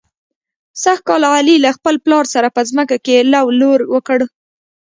[0.83, 4.19] سږ کال علي له خپل پلار سره په ځمکه کې لو لور وکړ.